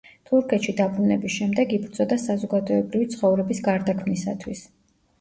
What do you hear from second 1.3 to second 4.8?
შემდეგ იბრძოდა საზოგადოებრივი ცხოვრების გარდაქმნისათვის.